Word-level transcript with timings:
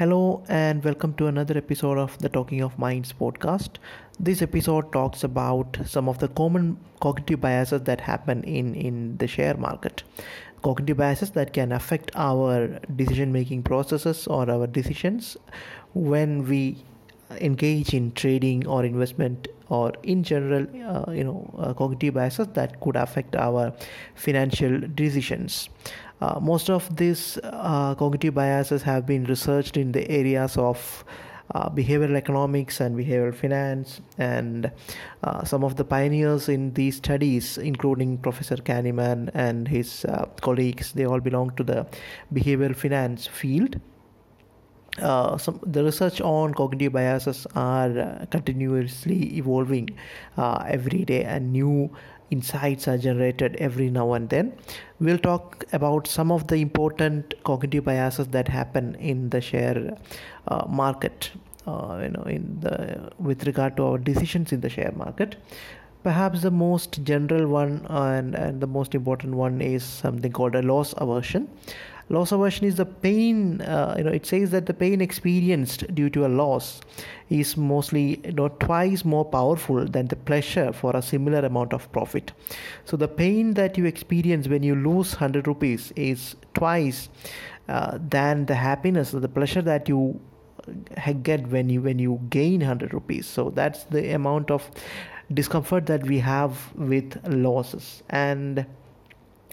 Hello 0.00 0.42
and 0.48 0.82
welcome 0.82 1.12
to 1.16 1.26
another 1.26 1.58
episode 1.58 1.98
of 1.98 2.16
the 2.20 2.30
Talking 2.30 2.62
of 2.62 2.78
Minds 2.78 3.12
podcast. 3.12 3.72
This 4.18 4.40
episode 4.40 4.90
talks 4.94 5.24
about 5.24 5.76
some 5.84 6.08
of 6.08 6.20
the 6.20 6.28
common 6.28 6.78
cognitive 7.00 7.42
biases 7.42 7.82
that 7.82 8.00
happen 8.00 8.42
in, 8.44 8.74
in 8.74 9.18
the 9.18 9.26
share 9.26 9.58
market. 9.58 10.02
Cognitive 10.62 10.96
biases 10.96 11.32
that 11.32 11.52
can 11.52 11.70
affect 11.70 12.12
our 12.14 12.80
decision 12.96 13.30
making 13.30 13.62
processes 13.62 14.26
or 14.26 14.50
our 14.50 14.66
decisions 14.66 15.36
when 15.92 16.48
we 16.48 16.82
engage 17.32 17.92
in 17.92 18.12
trading 18.12 18.66
or 18.66 18.86
investment 18.86 19.48
or 19.70 19.92
in 20.02 20.22
general 20.22 20.66
uh, 20.92 21.10
you 21.10 21.24
know 21.24 21.38
uh, 21.58 21.72
cognitive 21.72 22.14
biases 22.14 22.46
that 22.48 22.78
could 22.80 22.96
affect 22.96 23.34
our 23.36 23.72
financial 24.14 24.78
decisions 24.94 25.68
uh, 26.20 26.38
most 26.38 26.68
of 26.68 26.94
these 26.96 27.38
uh, 27.44 27.94
cognitive 27.94 28.34
biases 28.34 28.82
have 28.82 29.06
been 29.06 29.24
researched 29.24 29.76
in 29.76 29.92
the 29.92 30.08
areas 30.10 30.56
of 30.58 31.04
uh, 31.54 31.68
behavioral 31.68 32.14
economics 32.14 32.80
and 32.80 32.96
behavioral 32.96 33.34
finance, 33.34 34.00
and 34.18 34.70
uh, 35.24 35.42
some 35.42 35.64
of 35.64 35.74
the 35.74 35.84
pioneers 35.84 36.48
in 36.48 36.72
these 36.74 36.96
studies, 36.98 37.58
including 37.58 38.18
Professor 38.18 38.56
Kahneman 38.56 39.30
and 39.34 39.66
his 39.66 40.06
colleagues, 40.42 40.92
they 40.92 41.06
all 41.06 41.18
belong 41.18 41.50
to 41.56 41.64
the 41.64 41.86
behavioral 42.32 42.76
finance 42.76 43.26
field. 43.26 43.80
Uh, 45.00 45.36
some 45.38 45.58
the 45.62 45.82
research 45.82 46.20
on 46.20 46.54
cognitive 46.54 46.92
biases 46.92 47.46
are 47.54 47.98
uh, 47.98 48.26
continuously 48.30 49.36
evolving 49.36 49.88
uh, 50.36 50.64
every 50.68 51.04
day 51.04 51.24
and 51.24 51.52
new 51.52 51.90
insights 52.30 52.86
are 52.86 52.98
generated 52.98 53.56
every 53.56 53.90
now 53.90 54.12
and 54.12 54.28
then. 54.28 54.52
We'll 55.00 55.18
talk 55.18 55.64
about 55.72 56.06
some 56.06 56.30
of 56.30 56.46
the 56.46 56.56
important 56.56 57.34
cognitive 57.44 57.84
biases 57.84 58.28
that 58.28 58.48
happen 58.48 58.94
in 58.96 59.30
the 59.30 59.40
share 59.40 59.96
market. 60.68 61.30
You 61.66 62.08
know, 62.08 62.22
in 62.26 62.58
the 62.60 63.12
with 63.18 63.46
regard 63.46 63.76
to 63.76 63.84
our 63.84 63.98
decisions 63.98 64.52
in 64.52 64.60
the 64.60 64.68
share 64.68 64.92
market, 64.96 65.36
perhaps 66.02 66.42
the 66.42 66.50
most 66.50 67.02
general 67.04 67.46
one 67.46 67.86
and, 67.88 68.34
and 68.34 68.60
the 68.60 68.66
most 68.66 68.94
important 68.94 69.34
one 69.34 69.60
is 69.60 69.84
something 69.84 70.32
called 70.32 70.54
a 70.54 70.62
loss 70.62 70.94
aversion 70.96 71.48
loss 72.10 72.32
aversion 72.32 72.66
is 72.66 72.76
the 72.76 72.84
pain 72.84 73.60
uh, 73.62 73.94
you 73.96 74.04
know 74.04 74.10
it 74.10 74.26
says 74.26 74.50
that 74.50 74.66
the 74.66 74.74
pain 74.74 75.00
experienced 75.00 75.92
due 75.94 76.10
to 76.10 76.26
a 76.26 76.28
loss 76.28 76.80
is 77.30 77.56
mostly 77.56 78.20
you 78.24 78.32
know 78.32 78.48
twice 78.48 79.04
more 79.04 79.24
powerful 79.24 79.86
than 79.86 80.08
the 80.08 80.16
pleasure 80.16 80.72
for 80.72 80.94
a 80.96 81.02
similar 81.02 81.38
amount 81.38 81.72
of 81.72 81.90
profit. 81.92 82.32
So 82.84 82.96
the 82.96 83.08
pain 83.08 83.54
that 83.54 83.78
you 83.78 83.84
experience 83.86 84.48
when 84.48 84.62
you 84.62 84.74
lose 84.74 85.12
100 85.12 85.46
rupees 85.46 85.92
is 85.96 86.34
twice 86.54 87.08
uh, 87.68 87.98
than 88.08 88.46
the 88.46 88.56
happiness 88.56 89.14
or 89.14 89.20
the 89.20 89.28
pleasure 89.28 89.62
that 89.62 89.88
you 89.88 90.20
uh, 90.96 91.12
get 91.12 91.46
when 91.48 91.70
you 91.70 91.80
when 91.80 91.98
you 91.98 92.20
gain 92.30 92.60
100 92.60 92.92
rupees. 92.92 93.26
So 93.26 93.50
that's 93.50 93.84
the 93.84 94.12
amount 94.14 94.50
of 94.50 94.68
discomfort 95.32 95.86
that 95.86 96.04
we 96.04 96.18
have 96.18 96.74
with 96.74 97.16
losses. 97.28 98.02
And 98.10 98.66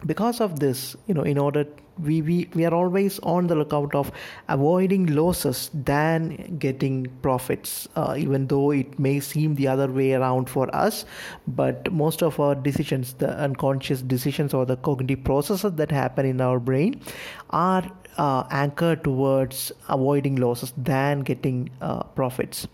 because 0.05 0.39
of 0.41 0.59
this 0.59 0.95
you 1.07 1.13
know 1.13 1.23
in 1.23 1.37
order 1.37 1.65
we, 1.99 2.21
we 2.21 2.47
we 2.53 2.65
are 2.65 2.73
always 2.73 3.19
on 3.19 3.47
the 3.47 3.55
lookout 3.55 3.93
of 3.95 4.11
avoiding 4.47 5.07
losses 5.07 5.69
than 5.73 6.57
getting 6.59 7.07
profits 7.21 7.87
uh, 7.95 8.15
even 8.17 8.47
though 8.47 8.71
it 8.71 8.99
may 8.99 9.19
seem 9.19 9.55
the 9.55 9.67
other 9.67 9.87
way 9.87 10.13
around 10.13 10.49
for 10.49 10.73
us. 10.75 11.05
But 11.47 11.91
most 11.91 12.21
of 12.21 12.39
our 12.39 12.55
decisions 12.55 13.13
the 13.13 13.29
unconscious 13.39 14.01
decisions 14.01 14.53
or 14.53 14.65
the 14.65 14.77
cognitive 14.77 15.23
processes 15.23 15.73
that 15.73 15.91
happen 15.91 16.25
in 16.25 16.41
our 16.41 16.59
brain 16.59 17.01
are 17.49 17.89
uh, 18.17 18.43
anchored 18.51 19.03
towards 19.03 19.71
avoiding 19.89 20.35
losses 20.35 20.73
than 20.77 21.21
getting 21.21 21.69
uh, 21.81 22.03
profits. 22.03 22.67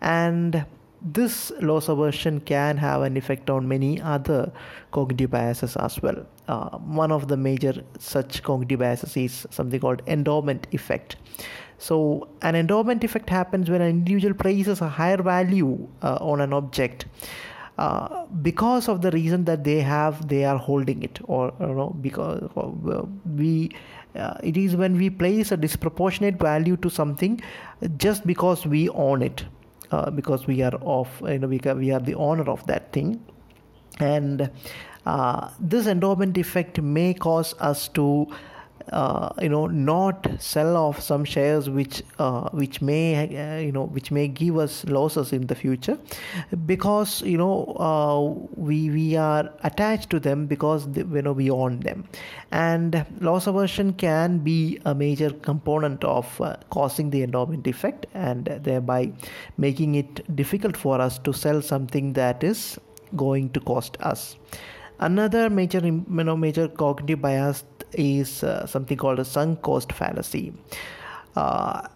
And 0.00 0.64
this 1.02 1.52
loss 1.60 1.88
aversion 1.88 2.40
can 2.40 2.76
have 2.76 3.02
an 3.02 3.16
effect 3.16 3.50
on 3.50 3.68
many 3.68 4.00
other 4.00 4.52
cognitive 4.92 5.30
biases 5.30 5.76
as 5.76 6.00
well. 6.02 6.26
Uh, 6.48 6.78
one 6.78 7.12
of 7.12 7.28
the 7.28 7.36
major 7.36 7.82
such 7.98 8.42
cognitive 8.42 8.80
biases 8.80 9.16
is 9.16 9.46
something 9.50 9.80
called 9.80 10.02
endowment 10.06 10.66
effect. 10.72 11.16
So, 11.78 12.28
an 12.40 12.54
endowment 12.54 13.04
effect 13.04 13.28
happens 13.28 13.68
when 13.68 13.82
an 13.82 13.90
individual 13.90 14.34
places 14.34 14.80
a 14.80 14.88
higher 14.88 15.22
value 15.22 15.86
uh, 16.02 16.16
on 16.20 16.40
an 16.40 16.52
object. 16.52 17.06
Uh, 17.78 18.24
because 18.40 18.88
of 18.88 19.02
the 19.02 19.10
reason 19.10 19.44
that 19.44 19.62
they 19.62 19.80
have 19.80 20.28
they 20.28 20.46
are 20.46 20.56
holding 20.56 21.02
it 21.02 21.18
or 21.24 21.52
you 21.60 21.66
know 21.66 21.94
because 22.00 22.40
we 23.36 23.70
uh, 24.14 24.32
it 24.42 24.56
is 24.56 24.74
when 24.74 24.96
we 24.96 25.10
place 25.10 25.52
a 25.52 25.58
disproportionate 25.58 26.38
value 26.38 26.78
to 26.78 26.88
something 26.88 27.38
just 27.98 28.26
because 28.26 28.64
we 28.64 28.88
own 28.88 29.20
it 29.20 29.44
uh, 29.90 30.10
because 30.10 30.46
we 30.46 30.62
are 30.62 30.74
of 30.82 31.08
you 31.26 31.38
know 31.38 31.48
we, 31.48 31.60
we 31.76 31.90
are 31.92 32.00
the 32.00 32.14
owner 32.14 32.48
of 32.50 32.66
that 32.66 32.92
thing. 32.92 33.24
And 33.98 34.50
uh, 35.06 35.50
this 35.58 35.86
endowment 35.86 36.36
effect 36.36 36.80
may 36.80 37.14
cause 37.14 37.54
us 37.60 37.88
to 37.88 38.26
uh, 38.92 39.32
you 39.40 39.48
know 39.48 39.66
not 39.66 40.26
sell 40.38 40.76
off 40.76 41.00
some 41.00 41.24
shares 41.24 41.68
which 41.68 42.02
uh, 42.18 42.48
which 42.50 42.80
may 42.80 43.14
uh, 43.16 43.58
you 43.58 43.72
know 43.72 43.86
which 43.86 44.10
may 44.10 44.28
give 44.28 44.58
us 44.58 44.84
losses 44.84 45.32
in 45.32 45.46
the 45.46 45.54
future. 45.54 45.98
Because 46.66 47.22
you 47.22 47.36
know 47.36 47.64
uh, 47.78 48.20
we 48.56 48.90
we 48.90 49.16
are 49.16 49.52
attached 49.64 50.10
to 50.10 50.20
them 50.20 50.46
because 50.46 50.90
they, 50.92 51.02
you 51.02 51.22
know 51.22 51.32
we 51.32 51.50
own 51.50 51.80
them. 51.80 52.04
And 52.52 53.04
loss 53.20 53.46
aversion 53.46 53.92
can 53.94 54.38
be 54.38 54.80
a 54.84 54.94
major 54.94 55.30
component 55.30 56.04
of 56.04 56.40
uh, 56.40 56.56
causing 56.70 57.10
the 57.10 57.22
endowment 57.22 57.66
effect 57.66 58.06
and 58.14 58.44
thereby 58.62 59.12
making 59.56 59.94
it 59.96 60.36
difficult 60.36 60.76
for 60.76 61.00
us 61.00 61.18
to 61.18 61.32
sell 61.32 61.60
something 61.60 62.12
that 62.14 62.44
is 62.44 62.78
going 63.14 63.50
to 63.50 63.60
cost 63.60 63.96
us. 64.00 64.36
Another 64.98 65.50
major 65.50 65.80
you 65.80 66.04
know 66.08 66.36
major 66.36 66.68
cognitive 66.68 67.20
bias 67.20 67.64
is 67.96 68.44
uh, 68.44 68.66
something 68.66 68.96
called 68.96 69.18
a 69.18 69.24
sunk 69.24 69.62
cost 69.62 69.92
fallacy. 69.92 70.52
Uh, 71.34 71.86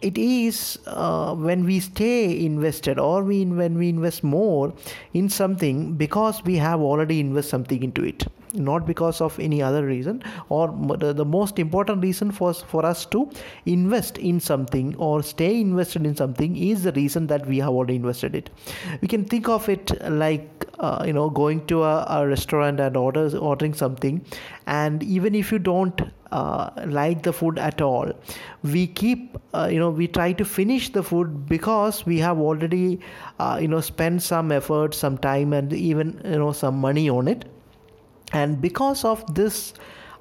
it 0.00 0.16
is 0.16 0.78
uh, 0.86 1.34
when 1.34 1.64
we 1.64 1.80
stay 1.80 2.44
invested 2.44 2.98
or 2.98 3.22
we, 3.24 3.44
when 3.44 3.76
we 3.76 3.88
invest 3.88 4.22
more 4.22 4.72
in 5.12 5.28
something 5.28 5.94
because 5.94 6.42
we 6.44 6.56
have 6.56 6.80
already 6.80 7.20
invested 7.20 7.50
something 7.50 7.82
into 7.82 8.04
it 8.04 8.26
not 8.54 8.86
because 8.86 9.20
of 9.20 9.38
any 9.38 9.62
other 9.62 9.84
reason 9.84 10.22
or 10.48 10.68
the 10.98 11.24
most 11.24 11.58
important 11.58 12.02
reason 12.02 12.30
for 12.30 12.52
for 12.54 12.84
us 12.84 13.04
to 13.06 13.30
invest 13.66 14.18
in 14.18 14.40
something 14.40 14.94
or 14.96 15.22
stay 15.22 15.60
invested 15.60 16.06
in 16.06 16.16
something 16.16 16.56
is 16.56 16.82
the 16.82 16.92
reason 16.92 17.26
that 17.26 17.46
we 17.46 17.58
have 17.58 17.70
already 17.70 17.96
invested 17.96 18.34
it. 18.34 18.50
We 19.00 19.08
can 19.08 19.24
think 19.24 19.48
of 19.48 19.68
it 19.68 19.92
like 20.10 20.66
uh, 20.78 21.02
you 21.06 21.12
know 21.12 21.28
going 21.30 21.66
to 21.66 21.82
a, 21.82 22.06
a 22.08 22.26
restaurant 22.26 22.80
and 22.80 22.96
orders 22.96 23.34
ordering 23.34 23.74
something 23.74 24.24
and 24.66 25.02
even 25.02 25.34
if 25.34 25.50
you 25.52 25.58
don't 25.58 26.00
uh, 26.30 26.70
like 26.86 27.22
the 27.22 27.32
food 27.32 27.58
at 27.58 27.80
all 27.80 28.12
we 28.62 28.86
keep 28.86 29.36
uh, 29.54 29.68
you 29.70 29.78
know 29.78 29.90
we 29.90 30.06
try 30.06 30.32
to 30.32 30.44
finish 30.44 30.90
the 30.92 31.02
food 31.02 31.46
because 31.48 32.04
we 32.06 32.18
have 32.18 32.38
already 32.38 33.00
uh, 33.38 33.58
you 33.60 33.68
know 33.68 33.80
spent 33.80 34.22
some 34.22 34.52
effort 34.52 34.94
some 34.94 35.18
time 35.18 35.52
and 35.52 35.72
even 35.72 36.20
you 36.24 36.38
know 36.38 36.52
some 36.52 36.78
money 36.78 37.08
on 37.08 37.28
it 37.28 37.44
and 38.32 38.60
because 38.60 39.04
of 39.04 39.22
this 39.34 39.74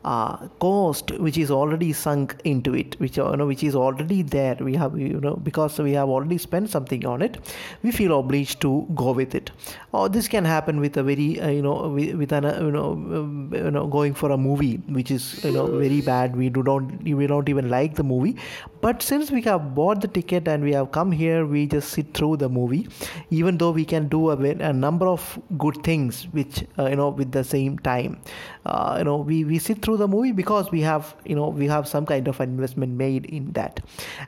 uh, 0.07 0.47
cost 0.65 1.11
which 1.25 1.37
is 1.37 1.51
already 1.51 1.91
sunk 2.01 2.35
into 2.51 2.73
it 2.81 2.95
which 3.03 3.17
you 3.17 3.35
know 3.39 3.47
which 3.51 3.63
is 3.69 3.75
already 3.75 4.21
there. 4.21 4.55
We 4.67 4.75
have 4.75 4.97
you 4.97 5.19
know 5.25 5.35
because 5.47 5.79
we 5.87 5.93
have 5.93 6.09
already 6.09 6.37
spent 6.37 6.69
something 6.69 7.05
on 7.05 7.21
it 7.21 7.37
we 7.83 7.91
feel 7.91 8.17
obliged 8.19 8.61
to 8.61 8.87
go 8.95 9.11
with 9.11 9.35
it. 9.35 9.51
Or 9.91 10.07
this 10.09 10.27
can 10.27 10.45
happen 10.45 10.79
with 10.79 10.97
a 10.97 11.03
very 11.03 11.41
uh, 11.41 11.49
you 11.49 11.61
know 11.61 11.89
with, 11.89 12.15
with 12.15 12.31
an 12.31 12.45
uh, 12.45 12.59
you 12.61 12.71
know 12.71 12.91
um, 12.91 13.51
you 13.53 13.71
know 13.71 13.85
going 13.87 14.13
for 14.13 14.31
a 14.31 14.37
movie 14.37 14.77
which 14.99 15.11
is 15.11 15.43
you 15.43 15.51
know 15.51 15.65
very 15.83 16.01
bad. 16.01 16.35
We 16.35 16.49
do 16.49 16.63
not 16.63 17.03
we 17.03 17.27
don't 17.27 17.49
even 17.49 17.69
like 17.69 17.95
the 17.95 18.03
movie. 18.03 18.37
But 18.81 19.01
since 19.01 19.31
we 19.31 19.41
have 19.41 19.73
bought 19.75 20.01
the 20.01 20.07
ticket 20.07 20.47
and 20.47 20.63
we 20.63 20.73
have 20.73 20.91
come 20.91 21.11
here 21.11 21.45
we 21.45 21.65
just 21.67 21.89
sit 21.89 22.13
through 22.13 22.37
the 22.37 22.49
movie. 22.49 22.87
Even 23.29 23.57
though 23.57 23.71
we 23.71 23.85
can 23.85 24.07
do 24.07 24.29
a, 24.29 24.37
a 24.71 24.73
number 24.73 25.07
of 25.07 25.27
good 25.57 25.83
things 25.83 26.27
which 26.31 26.63
uh, 26.79 26.85
you 26.85 26.95
know 26.95 27.09
with 27.09 27.31
the 27.31 27.43
same 27.43 27.77
time. 27.79 28.19
Uh, 28.65 28.95
you 28.99 29.03
know 29.03 29.17
we 29.17 29.43
we 29.43 29.59
sit 29.59 29.81
through 29.81 29.96
the 29.97 30.07
movie 30.07 30.31
because 30.31 30.71
we 30.71 30.81
have 30.81 31.15
you 31.25 31.35
know 31.35 31.49
we 31.49 31.67
have 31.67 31.87
some 31.87 32.05
kind 32.05 32.27
of 32.27 32.39
an 32.39 32.49
investment 32.49 32.93
made 32.93 33.25
in 33.25 33.51
that. 33.53 33.79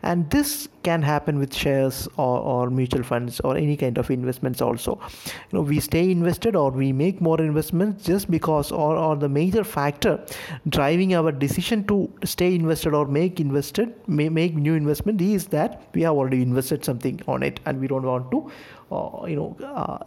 And 0.04 0.30
this 0.30 0.68
can 0.84 1.02
happen 1.02 1.40
with 1.40 1.54
shares 1.54 2.08
or, 2.18 2.40
or 2.40 2.70
mutual 2.70 3.04
funds 3.04 3.40
or 3.42 3.58
any 3.58 3.76
kind 3.76 3.98
of 3.98 4.10
investments 4.10 4.62
also. 4.62 5.00
You 5.26 5.60
know 5.60 5.62
we 5.62 5.80
stay 5.80 6.10
invested 6.12 6.56
or 6.56 6.72
we 6.72 6.92
make 6.94 7.22
more 7.22 7.40
investments 7.40 8.06
just 8.06 8.30
because 8.32 8.72
or, 8.72 8.96
or 8.96 9.16
the 9.16 9.30
major 9.30 9.64
factor 9.64 10.24
driving 10.68 11.14
our 11.14 11.32
decision 11.32 11.86
to 11.88 12.12
stay 12.24 12.56
invested 12.56 12.94
or 12.94 13.06
make 13.06 13.40
invested 13.40 13.94
may 14.08 14.30
make 14.30 14.56
new 14.56 14.74
investment 14.74 15.22
is 15.22 15.48
that 15.48 15.82
we 15.94 16.02
have 16.02 16.14
already 16.14 16.42
invested 16.42 16.84
something 16.84 17.22
on 17.28 17.44
it 17.44 17.60
and 17.66 17.80
we 17.80 17.88
don't 17.88 18.04
want 18.04 18.32
to 18.32 18.52
uh, 18.92 19.26
you 19.28 19.36
know, 19.36 19.56
uh, 19.64 20.00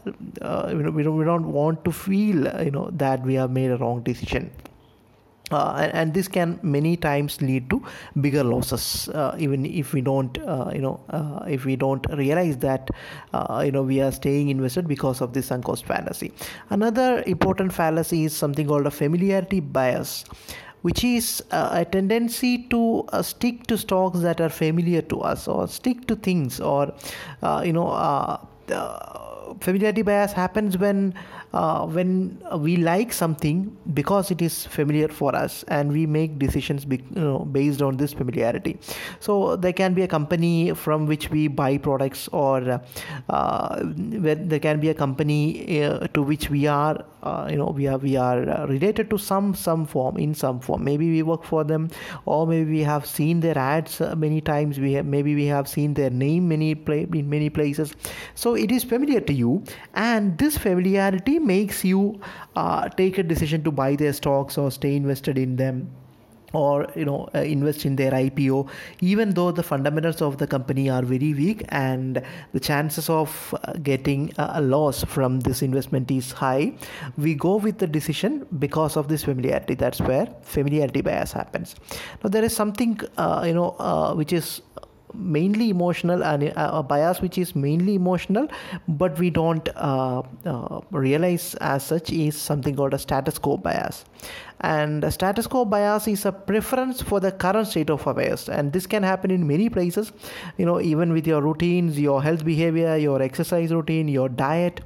uh, 0.45 0.69
you 0.71 0.83
know 0.83 0.91
we, 0.91 1.03
don't, 1.03 1.17
we 1.17 1.25
don't 1.25 1.53
want 1.53 1.85
to 1.85 1.93
feel 1.93 2.63
you 2.63 2.71
know 2.71 2.91
that 2.93 3.23
we 3.23 3.35
have 3.35 3.51
made 3.51 3.71
a 3.71 3.77
wrong 3.77 4.03
decision 4.03 4.51
uh, 5.53 5.91
and, 5.93 6.13
this 6.15 6.29
can 6.29 6.59
many 6.63 6.97
times 6.97 7.41
lead 7.41 7.69
to 7.71 7.83
bigger 8.21 8.45
losses 8.45 9.09
uh, 9.11 9.35
even 9.39 9.65
if 9.65 9.93
we 9.93 10.01
don't 10.01 10.39
uh, 10.39 10.71
you 10.75 10.81
know 10.81 11.01
uh, 11.11 11.45
if 11.49 11.65
we 11.65 11.77
don't 11.77 12.07
realize 12.13 12.57
that 12.59 12.91
uh, 13.33 13.63
you 13.65 13.73
know 13.73 13.83
we 13.83 14.01
are 14.01 14.13
staying 14.13 14.49
invested 14.49 14.87
because 14.87 15.21
of 15.21 15.33
this 15.33 15.47
sunk 15.47 15.65
cost 15.65 15.87
fallacy. 15.87 16.33
Another 16.71 17.23
important 17.27 17.73
fallacy 17.73 18.25
is 18.25 18.37
something 18.37 18.67
called 18.67 18.87
a 18.87 18.91
familiarity 18.91 19.61
bias 19.61 20.25
which 20.83 21.05
is 21.05 21.43
uh, 21.53 21.71
a 21.73 21.85
tendency 21.85 22.59
to 22.65 23.07
stick 23.23 23.67
to 23.69 23.79
stocks 23.79 24.19
that 24.19 24.41
are 24.41 24.49
familiar 24.49 25.01
to 25.01 25.21
us 25.21 25.47
or 25.47 25.69
stick 25.69 26.07
to 26.09 26.17
things 26.17 26.61
or 26.61 26.93
you 27.65 27.73
know 27.73 27.89
familiarity 29.61 30.03
bias 30.03 30.33
happens 30.33 30.79
when 30.79 31.15
uh, 31.53 31.87
when 31.87 32.43
we 32.59 32.77
like 32.77 33.13
something 33.13 33.77
because 33.93 34.31
it 34.31 34.41
is 34.41 34.67
familiar 34.67 35.09
for 35.09 35.35
us 35.37 35.65
and 35.69 35.93
we 35.93 36.07
make 36.07 36.39
decisions 36.39 36.85
be, 36.85 36.97
you 37.15 37.21
know, 37.21 37.41
based 37.41 37.83
on 37.83 37.97
this 37.97 38.13
familiarity. 38.13 38.79
So 39.21 39.57
there 39.57 39.73
can 39.73 39.93
be 39.95 40.03
a 40.03 40.09
company 40.09 40.73
from 40.73 41.07
which 41.07 41.31
we 41.31 41.49
buy 41.49 41.79
products 41.79 42.29
or 42.29 42.81
uh, 43.29 43.81
there 43.83 44.61
can 44.61 44.81
be 44.81 44.89
a 44.89 44.95
company 44.95 45.83
uh, 45.83 46.07
to 46.09 46.23
which 46.23 46.49
we 46.49 46.67
are 46.67 47.05
uh, 47.23 47.47
you 47.51 47.57
know 47.57 47.67
we 47.67 47.87
are 47.87 47.99
we 47.99 48.17
are 48.17 48.67
related 48.67 49.09
to 49.11 49.19
some 49.19 49.55
some 49.55 49.87
form 49.87 50.17
in 50.17 50.35
some 50.35 50.61
form. 50.61 50.85
Maybe 50.85 51.11
we 51.11 51.23
work 51.23 51.45
for 51.45 51.65
them 51.65 51.91
or 52.25 52.47
maybe 52.47 52.71
we 52.71 52.81
have 52.81 53.07
seen 53.07 53.41
their 53.41 53.57
ads 53.57 54.01
uh, 54.01 54.15
many 54.17 54.41
times. 54.41 54.81
We 54.81 54.95
have 54.95 55.07
maybe 55.07 55.35
we 55.35 55.47
have 55.47 55.69
seen 55.69 55.95
their 55.95 56.11
name 56.11 56.49
many 56.49 56.75
play 56.75 57.07
in 57.13 57.31
many 57.31 57.51
places. 57.51 57.95
So 58.35 58.55
it 58.55 58.73
is 58.73 58.85
familiar 58.85 59.21
to 59.21 59.33
you 59.33 59.42
and 59.95 60.39
this 60.39 60.59
familiarity 60.59 61.39
makes 61.39 61.85
you 61.85 62.21
uh, 62.57 62.89
take 63.01 63.19
a 63.19 63.23
decision 63.23 63.63
to 63.65 63.71
buy 63.71 63.97
their 63.97 64.13
stocks 64.13 64.59
or 64.59 64.71
stay 64.71 64.95
invested 64.97 65.39
in 65.39 65.57
them 65.57 65.91
or 66.53 66.87
you 66.95 67.05
know 67.05 67.29
uh, 67.35 67.39
invest 67.39 67.85
in 67.87 67.97
their 67.97 68.11
IPO 68.13 68.69
even 69.01 69.31
though 69.35 69.51
the 69.51 69.63
fundamentals 69.63 70.21
of 70.21 70.39
the 70.39 70.47
company 70.47 70.89
are 70.91 71.03
very 71.03 71.33
weak 71.35 71.65
and 71.69 72.23
the 72.53 72.61
chances 72.61 73.09
of 73.09 73.55
uh, 73.65 73.73
getting 73.83 74.33
a 74.39 74.61
loss 74.61 75.05
from 75.05 75.41
this 75.41 75.63
investment 75.63 76.11
is 76.11 76.33
high. 76.33 76.73
We 77.17 77.35
go 77.35 77.57
with 77.57 77.79
the 77.79 77.87
decision 77.87 78.47
because 78.59 78.97
of 78.97 79.09
this 79.09 79.25
familiarity. 79.25 79.75
That's 79.75 80.01
where 80.01 80.27
familiarity 80.43 81.01
bias 81.01 81.33
happens. 81.33 81.75
Now 82.23 82.31
there 82.31 82.45
is 82.45 82.55
something 82.55 83.01
uh, 83.17 83.45
you 83.47 83.55
know 83.55 83.75
uh, 83.79 84.15
which 84.15 84.33
is 84.33 84.61
mainly 85.15 85.71
emotional 85.71 86.25
and 86.25 86.53
a 86.57 86.83
bias 86.83 87.21
which 87.21 87.39
is 87.39 87.55
mainly 87.55 87.95
emotional 87.95 88.49
but 88.89 89.19
we 89.19 89.31
don't 89.31 89.69
uh, 89.77 90.23
uh, 90.45 90.81
realize 90.91 91.55
as 91.61 91.83
such 91.83 92.13
is 92.13 92.37
something 92.37 92.77
called 92.77 92.95
a 92.95 92.99
status 92.99 93.39
quo 93.39 93.57
bias. 93.57 94.05
And 94.61 95.13
status 95.13 95.49
quo 95.49 95.65
bias 95.65 96.07
is 96.07 96.25
a 96.25 96.31
preference 96.31 97.03
for 97.03 97.19
the 97.19 97.33
current 97.33 97.67
state 97.67 97.91
of 97.91 98.07
affairs. 98.07 98.49
And 98.49 98.73
this 98.73 98.87
can 98.87 99.03
happen 99.03 99.31
in 99.31 99.47
many 99.47 99.69
places 99.69 100.13
you 100.57 100.67
know 100.67 100.81
even 100.81 101.13
with 101.13 101.27
your 101.27 101.41
routines 101.41 101.99
your 101.99 102.23
health 102.23 102.45
behavior 102.45 102.97
your 102.97 103.21
exercise 103.23 103.73
routine 103.73 104.09
your 104.09 104.29
diet. 104.29 104.81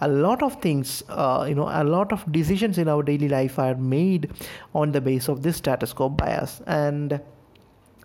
A 0.00 0.08
lot 0.08 0.42
of 0.42 0.60
things 0.60 1.02
uh, 1.08 1.46
you 1.48 1.54
know 1.54 1.68
a 1.70 1.84
lot 1.84 2.12
of 2.12 2.30
decisions 2.30 2.78
in 2.78 2.88
our 2.88 3.02
daily 3.02 3.28
life 3.28 3.58
are 3.58 3.74
made 3.74 4.30
on 4.74 4.92
the 4.92 5.00
base 5.00 5.28
of 5.28 5.42
this 5.42 5.56
status 5.56 5.92
quo 5.92 6.08
bias. 6.08 6.60
And 6.66 7.20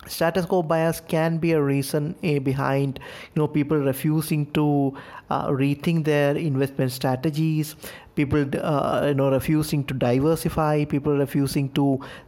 status 0.08 0.46
quo 0.46 0.62
bias 0.62 1.00
can 1.00 1.38
be 1.38 1.52
a 1.52 1.62
reason 1.62 2.14
uh, 2.24 2.38
behind 2.40 2.98
you 3.34 3.40
know 3.40 3.48
people 3.48 3.78
refusing 3.78 4.46
to 4.52 4.94
uh, 5.30 5.48
rethink 5.48 6.04
their 6.04 6.36
investment 6.36 6.92
strategies 6.92 7.76
people 8.18 8.44
uh, 8.60 9.06
you 9.08 9.14
know 9.14 9.30
refusing 9.30 9.84
to 9.90 9.94
diversify 10.04 10.84
people 10.92 11.18
refusing 11.24 11.68
to 11.78 11.86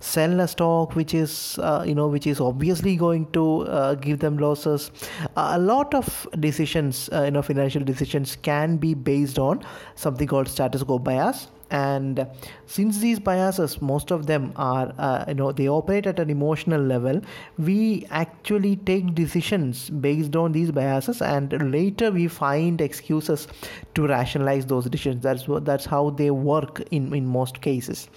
sell 0.09 0.41
a 0.47 0.49
stock 0.55 0.97
which 1.01 1.15
is 1.21 1.37
uh, 1.71 1.85
you 1.91 1.95
know 2.01 2.09
which 2.17 2.27
is 2.33 2.43
obviously 2.49 2.97
going 3.05 3.27
to 3.39 3.45
uh, 3.63 3.95
give 4.07 4.21
them 4.27 4.39
losses. 4.47 4.91
A 5.37 5.59
lot 5.59 5.95
of 6.01 6.11
decisions 6.49 7.09
uh, 7.13 7.25
you 7.29 7.33
know 7.37 7.43
financial 7.43 7.89
decisions 7.93 8.37
can 8.51 8.77
be 8.77 8.95
based 9.13 9.39
on 9.39 9.65
something 10.07 10.29
called 10.35 10.53
status 10.57 10.85
quo 10.93 10.99
bias 11.11 11.49
and 11.71 12.27
since 12.67 12.99
these 12.99 13.19
biases 13.19 13.81
most 13.81 14.11
of 14.11 14.27
them 14.27 14.53
are 14.57 14.93
uh, 14.99 15.25
you 15.29 15.35
know 15.35 15.53
they 15.53 15.69
operate 15.69 16.07
at 16.07 16.19
an 16.19 16.31
emotional 16.31 16.81
level 16.81 17.21
we 17.59 18.07
actually 18.11 18.77
take 18.77 19.15
decisions 19.15 19.91
based 19.91 20.35
on 20.37 20.53
these 20.53 20.71
biases 20.71 21.23
and 21.23 21.71
later 21.71 22.11
we 22.11 22.27
find 22.29 22.81
excuses 22.81 23.47
to 23.95 24.07
rationalize 24.07 24.67
those 24.67 24.85
decisions. 24.89 25.23
That's 25.23 25.47
what 25.49 25.65
that's 25.65 25.85
how 25.85 26.11
they 26.11 26.31
work 26.31 26.83
in 26.91 27.13
in 27.15 27.27
most 27.27 27.61
cases 27.61 28.09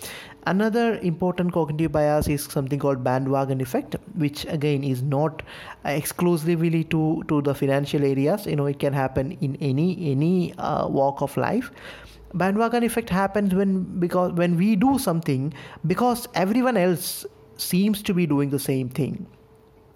another 0.45 0.97
important 0.99 1.53
cognitive 1.53 1.91
bias 1.91 2.27
is 2.27 2.43
something 2.43 2.79
called 2.79 3.03
bandwagon 3.03 3.61
effect 3.61 3.95
which 4.15 4.45
again 4.45 4.83
is 4.83 5.01
not 5.01 5.41
exclusively 5.85 6.83
to 6.85 7.23
to 7.27 7.41
the 7.41 7.55
financial 7.55 8.03
areas. 8.03 8.45
You 8.45 8.55
know 8.55 8.65
it 8.65 8.79
can 8.79 8.93
happen 8.93 9.37
in 9.41 9.55
any 9.57 10.11
any 10.11 10.53
uh, 10.57 10.87
walk 10.87 11.21
of 11.21 11.37
life. 11.37 11.71
Bandwagon 12.33 12.83
effect 12.83 13.09
happens 13.09 13.53
when 13.53 13.83
because 13.99 14.33
when 14.33 14.57
we 14.57 14.75
do 14.75 14.97
something 14.97 15.53
because 15.85 16.27
everyone 16.33 16.77
else 16.77 17.25
seems 17.57 18.01
to 18.03 18.13
be 18.13 18.25
doing 18.25 18.49
the 18.49 18.59
same 18.59 18.89
thing 18.89 19.27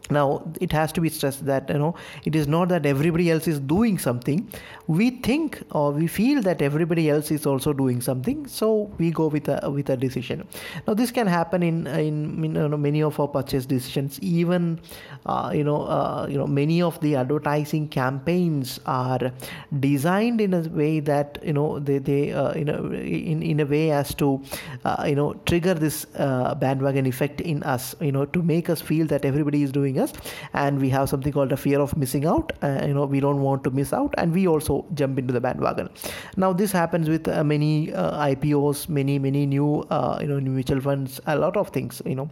now 0.09 0.51
it 0.62 0.71
has 0.71 0.92
to 0.94 1.01
be 1.01 1.09
stressed 1.09 1.45
that 1.45 1.69
you 1.69 1.77
know 1.77 1.95
it 2.25 2.36
is 2.36 2.48
not 2.48 2.69
that 2.69 2.86
everybody 2.86 3.30
else 3.31 3.48
is 3.48 3.59
doing 3.59 3.98
something. 3.98 4.48
We 4.88 5.09
think 5.09 5.62
or 5.71 5.92
we 5.92 6.07
feel 6.07 6.42
that 6.44 6.62
everybody 6.62 7.09
else 7.09 7.31
is 7.31 7.45
also 7.45 7.74
doing 7.74 8.01
something 8.01 8.48
so 8.48 8.92
we 8.98 9.12
go 9.12 9.27
with 9.27 9.48
a 9.50 9.69
with 9.69 9.89
a 9.89 9.98
decision. 9.98 10.48
Now 10.88 10.94
this 10.94 11.12
can 11.12 11.27
happen 11.27 11.63
in 11.63 11.88
in, 11.88 12.44
in 12.44 12.56
you 12.56 12.68
know, 12.68 12.77
many 12.77 13.04
of 13.04 13.19
our 13.19 13.27
purchase 13.27 13.65
decisions. 13.65 14.19
Even 14.21 14.80
uh, 15.25 15.51
you 15.54 15.63
know 15.63 15.81
uh, 15.83 16.27
you 16.30 16.38
know 16.38 16.48
many 16.48 16.81
of 16.81 17.00
the 17.01 17.15
advertising 17.15 17.88
campaigns 17.88 18.80
are 18.86 19.31
designed 19.80 20.42
in 20.42 20.54
a 20.54 20.62
way 20.69 21.00
that 21.00 21.39
you 21.44 21.54
know 21.54 21.80
they 21.80 21.98
they 21.98 22.31
uh, 22.31 22.56
you 22.56 22.65
know 22.65 22.92
in 22.94 23.42
in 23.44 23.59
a 23.59 23.65
way 23.65 23.92
as 23.92 24.13
to 24.15 24.42
uh, 24.86 25.06
you 25.07 25.15
know 25.15 25.33
trigger 25.45 25.74
this 25.74 26.06
uh, 26.15 26.56
bandwagon 26.56 27.06
effect 27.06 27.42
in 27.42 27.63
us 27.63 27.95
you 28.01 28.12
know 28.12 28.25
to 28.25 28.42
make 28.42 28.69
us 28.69 28.81
feel 28.81 29.06
that 29.07 29.25
everybody 29.25 29.63
is 29.63 29.71
doing 29.71 29.97
us. 30.00 30.14
And 30.54 30.80
we 30.80 30.90
have 30.90 31.10
something 31.10 31.34
called 31.34 31.52
a 31.52 31.58
fear 31.58 31.80
of 31.80 31.96
missing 31.98 32.26
out. 32.26 32.52
Uh, 32.62 32.84
you 32.86 32.94
know 32.94 33.06
we 33.06 33.20
don't 33.20 33.42
want 33.42 33.64
to 33.66 33.72
miss 33.72 33.94
out. 33.94 34.14
And 34.18 34.34
we 34.34 34.48
also 34.48 34.86
jump 34.94 35.20
into 35.20 35.34
the 35.34 35.42
bandwagon. 35.42 35.90
Now 36.36 36.54
this 36.54 36.72
happens 36.72 37.10
with 37.10 37.28
uh, 37.28 37.44
many 37.44 37.94
uh, 37.94 38.26
ipos 38.28 38.88
many 38.90 39.20
many 39.20 39.46
new 39.46 39.86
uh, 39.90 40.18
you 40.22 40.28
know 40.28 40.40
mutual 40.40 40.82
funds 40.82 41.20
a 41.26 41.36
lot 41.36 41.58
of 41.58 41.70
things 41.70 42.02
you 42.06 42.16
know 42.16 42.30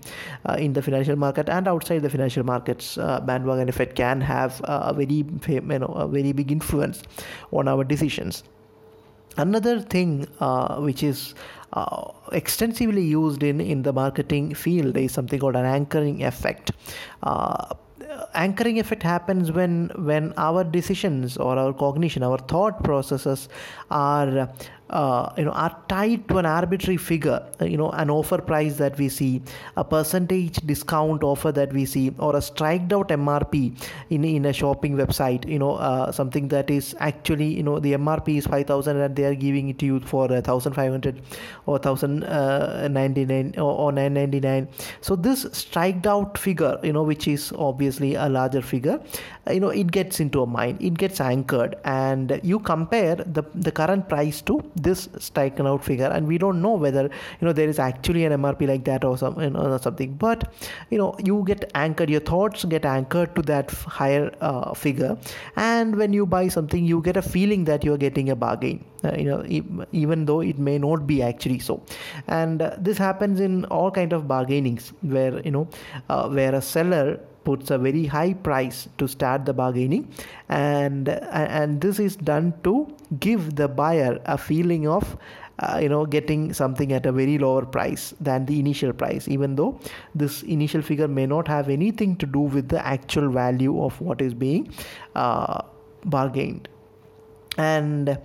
uh, 0.48 0.54
in 0.54 0.74
the 0.74 0.82
financial 0.82 1.16
market 1.16 1.50
and 1.50 1.68
outside 1.68 2.00
the 2.00 2.10
financial 2.10 2.44
markets 2.44 2.96
bandwagon 3.30 3.70
effect 3.70 3.96
can 3.96 4.22
have 4.22 4.62
a 4.66 4.94
very 4.94 5.26
you 5.48 5.80
know 5.80 5.94
a 5.96 6.08
very 6.08 6.32
big 6.32 6.51
influence 6.51 7.04
on 7.51 7.68
our 7.68 7.84
decisions. 7.84 8.44
Another 9.38 9.82
thing 9.82 10.28
uh, 10.39 10.80
which 10.80 11.04
is 11.04 11.34
uh, 11.75 12.12
extensively 12.32 13.03
used 13.03 13.44
in, 13.44 13.62
in 13.62 13.84
the 13.84 13.94
marketing 13.94 14.53
field 14.53 14.98
is 14.98 15.12
something 15.12 15.39
called 15.39 15.55
an 15.55 15.65
anchoring 15.65 16.24
effect. 16.24 16.72
Uh, 17.24 17.74
anchoring 18.34 18.79
effect 18.79 19.03
happens 19.03 19.51
when 19.51 19.91
when 19.98 20.34
our 20.38 20.63
decisions 20.63 21.38
or 21.38 21.58
our 21.58 21.74
cognition 21.74 22.24
our 22.24 22.38
thought 22.38 22.84
processes 22.84 23.50
are 23.91 24.50
uh, 24.89 25.34
you 25.38 25.46
know 25.46 25.51
are 25.51 25.75
tied 25.88 26.27
to 26.30 26.38
an 26.38 26.46
arbitrary 26.46 26.98
figure 26.98 27.44
uh, 27.60 27.65
you 27.65 27.77
know 27.77 27.89
an 27.92 28.10
offer 28.10 28.38
price 28.38 28.77
that 28.77 28.98
we 28.98 29.10
see 29.10 29.42
a 29.77 29.84
percentage 29.84 30.56
discount 30.58 31.24
offer 31.24 31.51
that 31.51 31.74
we 31.74 31.86
see 31.86 32.13
or 32.20 32.36
a 32.36 32.42
striked 32.42 32.94
out 32.94 33.10
mrp 33.10 33.75
in 34.10 34.24
in 34.24 34.46
a 34.46 34.54
shopping 34.54 34.96
website 34.96 35.48
you 35.48 35.58
know 35.58 35.75
uh, 35.75 36.12
something 36.12 36.48
that 36.48 36.70
is 36.70 36.96
actually 37.00 37.48
you 37.48 37.63
know 37.63 37.80
the 37.80 37.94
mrp 37.94 38.38
is 38.38 38.46
5000 38.46 38.98
and 38.98 39.15
they 39.15 39.25
are 39.25 39.36
giving 39.36 39.70
it 39.70 39.80
to 39.80 39.86
you 39.86 40.00
for 40.00 40.27
1500 40.27 41.22
or 41.65 41.80
1099 41.80 43.54
or, 43.58 43.63
or 43.63 43.92
999 43.92 44.68
so 45.01 45.15
this 45.15 45.48
striked 45.51 46.06
out 46.06 46.38
figure 46.38 46.80
you 46.84 46.94
know 46.94 47.04
which 47.04 47.27
is 47.27 47.51
obviously 47.58 48.13
a 48.15 48.30
larger 48.30 48.62
figure 48.62 49.00
uh, 49.00 49.35
you 49.52 49.60
know 49.60 49.70
it 49.70 49.92
gets 49.92 50.20
into 50.20 50.42
a 50.42 50.46
mind 50.46 50.82
it 50.82 50.98
gets 50.98 51.22
anchored 51.22 51.75
and 51.84 52.40
you 52.44 52.60
compare 52.60 53.16
the 53.16 53.44
the 53.54 53.72
current 53.72 54.08
price 54.10 54.42
to 54.42 54.60
this 54.75 55.08
striken 55.20 55.68
out 55.68 55.84
figure 55.84 56.08
and 56.08 56.28
we 56.28 56.38
don't 56.38 56.62
know 56.62 56.74
whether 56.74 57.04
you 57.04 57.46
know 57.48 57.54
there 57.54 57.70
is 57.70 57.80
actually 57.80 58.25
an 58.25 58.32
mrp 58.42 58.68
like 58.68 58.84
that 58.86 59.04
or 59.04 59.18
some 59.18 59.40
you 59.40 59.50
know, 59.50 59.78
something. 59.78 60.14
But 60.16 60.54
you 60.90 60.98
know 60.98 61.16
you 61.24 61.44
get 61.46 61.72
anchored 61.75 62.10
your 62.10 62.22
thoughts 62.22 62.66
get 62.66 62.86
anchored 62.86 63.36
to 63.36 63.42
that 63.44 63.70
higher 63.72 64.32
uh, 64.42 64.74
figure 64.74 65.18
and 65.56 65.96
when 65.96 66.14
you 66.14 66.25
buy 66.25 66.48
something 66.48 66.86
you 66.86 67.02
get 67.02 67.18
a 67.18 67.22
feeling 67.22 67.66
that 67.66 67.84
you're 67.84 67.98
getting 67.98 68.30
a 68.30 68.36
bargain 68.36 68.84
uh, 69.04 69.16
you 69.16 69.25
know 69.25 69.44
even 69.92 70.25
though 70.25 70.42
it 70.42 70.58
may 70.58 70.78
not 70.78 71.06
be 71.06 71.22
actually 71.22 71.60
so. 71.60 71.82
And 72.28 72.62
uh, 72.62 72.75
this 72.78 72.98
happens 72.98 73.40
in 73.40 73.66
all 73.66 73.92
kind 73.92 74.14
of 74.14 74.28
bargainings 74.28 74.94
where 75.02 75.40
you 75.42 75.52
know 75.52 75.68
uh, 76.10 76.30
where 76.30 76.56
a 76.56 76.62
seller 76.62 77.20
puts 77.46 77.72
a 77.72 77.78
very 77.78 78.06
high 78.06 78.34
price 78.34 78.90
to 78.98 79.08
start 79.08 79.46
the 79.46 79.54
bargaining. 79.54 80.12
And 80.50 81.10
and 81.10 81.82
this 81.82 82.00
is 82.00 82.16
done 82.16 82.54
to 82.64 82.88
give 83.20 83.56
the 83.56 83.68
buyer 83.68 84.20
a 84.25 84.38
feeling 84.38 84.88
of 84.88 85.18
uh, 85.60 85.80
you 85.82 85.90
know 85.90 86.06
getting 86.06 86.54
something 86.54 86.92
at 86.92 87.06
a 87.06 87.12
very 87.12 87.38
lower 87.38 87.66
price 87.66 88.14
than 88.20 88.46
the 88.46 88.60
initial 88.60 88.92
price 88.92 89.28
even 89.28 89.56
though 89.56 89.80
this 90.14 90.44
initial 90.44 90.82
figure 90.82 91.08
may 91.08 91.25
not 91.25 91.48
have 91.48 91.70
anything 91.70 92.16
to 92.18 92.25
do 92.25 92.40
with 92.40 92.68
the 92.70 92.86
actual 92.86 93.30
value 93.30 93.82
of 93.84 94.00
what 94.02 94.22
is 94.22 94.34
being 94.34 94.72
uh, 95.16 95.62
bargained. 96.06 96.68
And 97.58 98.18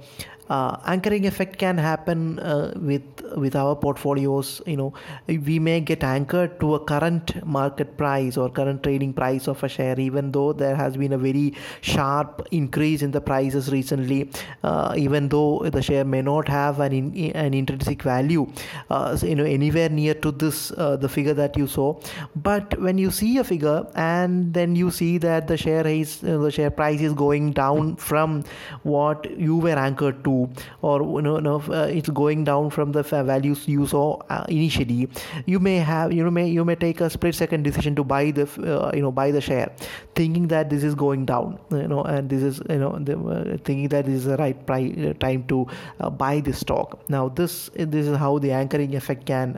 uh, 0.50 0.76
anchoring 0.86 1.26
effect 1.26 1.58
can 1.58 1.78
happen 1.78 2.38
uh, 2.40 2.72
with 2.76 3.02
with 3.36 3.54
our 3.54 3.76
portfolios 3.76 4.60
you 4.66 4.76
know. 4.76 4.92
We 5.28 5.58
may 5.60 5.80
get 5.80 6.02
anchored 6.02 6.58
to 6.60 6.74
a 6.74 6.80
current 6.80 7.46
market 7.46 7.96
price 7.96 8.36
or 8.36 8.50
current 8.50 8.82
trading 8.82 9.12
price 9.12 9.46
of 9.46 9.62
a 9.62 9.68
share 9.68 9.98
even 10.00 10.32
though 10.32 10.52
there 10.52 10.74
has 10.74 10.96
been 10.96 11.12
a 11.12 11.18
very 11.18 11.54
sharp 11.80 12.48
increase 12.50 13.02
in 13.02 13.12
the 13.12 13.20
prices 13.20 13.70
recently 13.70 14.30
uh, 14.64 14.94
even 14.96 15.28
though 15.28 15.60
the 15.76 15.80
share 15.80 16.04
may 16.04 16.20
not 16.20 16.48
have 16.48 16.80
an 16.80 16.92
in, 16.92 17.30
an 17.32 17.54
intrinsic 17.54 18.02
value 18.02 18.50
uh, 18.90 19.16
you 19.22 19.36
know 19.36 19.44
anywhere 19.44 19.88
near 19.88 20.14
to 20.14 20.32
this 20.32 20.72
uh, 20.72 20.96
the 20.96 21.08
figure 21.08 21.34
that 21.34 21.56
you 21.56 21.68
saw. 21.68 21.94
But 22.34 22.78
when 22.80 22.98
you 22.98 23.12
see 23.12 23.38
a 23.38 23.44
figure 23.44 23.86
and 23.94 24.52
then 24.52 24.74
you 24.74 24.90
see 24.90 25.18
that 25.18 25.46
the 25.46 25.56
share 25.56 25.86
is 25.86 26.18
the 26.18 26.50
share 26.50 26.72
price 26.72 27.00
is 27.00 27.12
going 27.12 27.52
down 27.52 27.96
from 27.96 28.42
what 28.82 29.30
you 29.38 29.56
were 29.56 29.78
anchored 29.78 30.24
to 30.24 30.39
or 30.82 31.02
you 31.02 31.22
know, 31.22 31.36
you 31.36 31.42
know 31.42 31.62
uh, 31.68 31.86
it's 31.98 32.08
going 32.10 32.44
down 32.44 32.70
from 32.70 32.92
the 32.92 33.02
values 33.02 33.66
you 33.66 33.86
saw 33.86 34.18
uh, 34.30 34.44
initially 34.48 35.08
you 35.46 35.58
may 35.58 35.76
have 35.76 36.12
you 36.12 36.24
know 36.24 36.30
may 36.30 36.48
you 36.48 36.64
may 36.64 36.74
take 36.74 37.00
a 37.00 37.10
split 37.10 37.34
second 37.34 37.62
decision 37.62 37.94
to 37.94 38.04
buy 38.04 38.30
the 38.30 38.46
uh, 38.66 38.90
you 38.94 39.02
know 39.02 39.10
buy 39.10 39.30
the 39.30 39.40
share 39.40 39.70
thinking 40.14 40.48
that 40.48 40.70
this 40.70 40.82
is 40.82 40.94
going 40.94 41.24
down 41.24 41.58
you 41.70 41.88
know 41.88 42.02
and 42.04 42.30
this 42.30 42.42
is 42.42 42.60
you 42.68 42.78
know 42.78 42.96
the, 42.98 43.18
uh, 43.18 43.56
thinking 43.64 43.88
that 43.88 44.04
this 44.06 44.14
is 44.14 44.24
the 44.24 44.36
right 44.36 44.70
uh, 44.70 45.12
time 45.14 45.44
to 45.44 45.66
uh, 46.00 46.10
buy 46.10 46.40
this 46.40 46.58
stock. 46.58 46.98
Now 47.08 47.28
this 47.28 47.70
this 47.74 48.06
is 48.06 48.16
how 48.16 48.38
the 48.38 48.52
anchoring 48.52 48.94
effect 48.94 49.26
can 49.26 49.54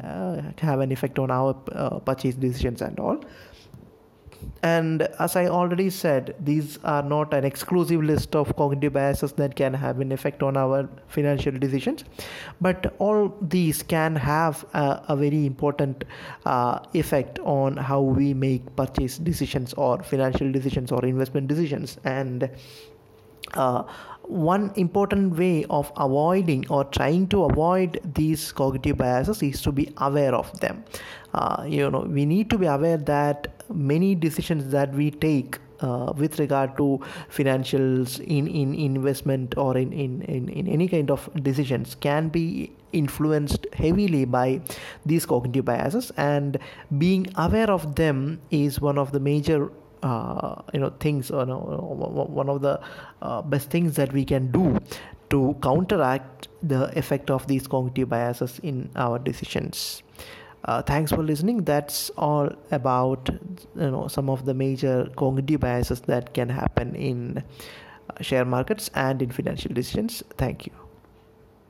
have 0.59 0.81
an 0.81 0.93
effect 0.93 1.19
on 1.19 1.31
our 1.31 1.55
purchase 2.05 2.35
decisions 2.35 2.83
and 2.83 2.99
all 2.99 3.21
and 4.63 5.03
as 5.19 5.35
I 5.35 5.49
already 5.49 5.91
said, 5.91 6.37
these 6.39 6.79
are 6.85 7.03
not 7.03 7.35
an 7.35 7.45
exclusive 7.45 8.03
list 8.03 8.37
of 8.37 8.55
cognitive 8.57 8.93
biases 8.93 9.33
that 9.33 9.57
can 9.57 9.75
have 9.75 9.99
an 9.99 10.13
effect 10.13 10.43
on 10.43 10.57
our 10.57 10.89
financial 11.09 11.53
decisions, 11.53 12.05
but 12.61 12.95
all 13.01 13.35
these 13.41 13.83
can 13.83 14.15
have 14.15 14.65
a, 14.73 15.03
a 15.09 15.17
very 15.17 15.47
important 15.47 16.05
uh, 16.47 16.79
effect 16.95 17.41
on 17.41 17.77
how 17.77 18.01
we 18.01 18.35
make 18.35 18.77
purchase 18.77 19.19
decisions 19.19 19.75
or 19.75 20.01
financial 20.05 20.53
decisions 20.53 20.93
or 20.93 21.05
investment 21.05 21.49
decisions. 21.49 21.99
And 22.05 22.49
uh, 23.55 23.83
one 24.33 24.73
important 24.77 25.37
way 25.37 25.65
of 25.69 25.93
avoiding 25.97 26.67
or 26.69 26.85
trying 26.85 27.27
to 27.29 27.45
avoid 27.45 28.01
these 28.15 28.53
cognitive 28.53 28.97
biases 28.97 29.43
is 29.43 29.61
to 29.63 29.73
be 29.73 29.93
aware 29.99 30.35
of 30.35 30.59
them. 30.61 30.85
Uh, 31.35 31.65
you 31.67 31.91
know 31.91 32.01
we 32.01 32.25
need 32.27 32.51
to 32.51 32.59
be 32.59 32.67
aware 32.67 32.97
that 32.97 33.49
many 33.73 34.15
decisions 34.15 34.71
that 34.71 34.93
we 34.93 35.11
take 35.11 35.59
uh, 35.81 36.13
with 36.17 36.39
regard 36.39 36.77
to 36.77 37.01
financials 37.31 38.21
in, 38.21 38.47
in 38.47 38.75
investment 38.75 39.57
or 39.57 39.77
in, 39.77 39.93
in, 39.93 40.23
in, 40.23 40.49
in 40.49 40.69
any 40.69 40.89
kind 40.89 41.11
of 41.11 41.29
decisions 41.43 41.95
can 41.97 42.29
be 42.29 42.73
influenced 42.93 43.67
heavily 43.73 44.25
by 44.25 44.61
these 45.07 45.27
cognitive 45.27 45.65
biases. 45.65 46.13
And 46.17 46.59
being 46.99 47.27
aware 47.37 47.71
of 47.71 47.97
them 47.97 48.41
is 48.51 48.81
one 48.81 48.99
of 48.99 49.13
the 49.13 49.21
major 49.21 49.71
you 50.03 50.81
know 50.81 50.93
things 51.01 51.31
or 51.31 51.47
one 51.47 52.49
of 52.49 52.63
the 52.63 52.81
uh, 53.23 53.43
best 53.43 53.71
things 53.71 53.97
that 53.97 54.13
we 54.13 54.25
can 54.25 54.51
do 54.51 54.79
to 55.31 55.57
counteract 55.63 56.49
the 56.63 56.97
effect 56.99 57.31
of 57.31 57.47
these 57.47 57.67
cognitive 57.67 58.09
biases 58.09 58.59
in 58.63 58.91
our 58.97 59.19
decisions. 59.19 60.03
Uh, 60.65 60.83
thanks 60.83 61.11
for 61.11 61.23
listening. 61.23 61.65
That's 61.65 62.11
all 62.11 62.51
about 62.71 63.29
you 63.77 63.91
know 63.91 64.09
some 64.09 64.31
of 64.31 64.45
the 64.45 64.55
major 64.55 65.09
cognitive 65.17 65.61
biases 65.61 66.01
that 66.03 66.35
can 66.35 66.49
happen 66.49 66.95
in 66.95 67.39
uh, 67.39 68.23
share 68.23 68.45
markets 68.45 68.91
and 68.95 69.23
in 69.23 69.31
financial 69.31 69.73
decisions. 69.73 70.23
Thank 70.37 70.67
you 70.67 70.82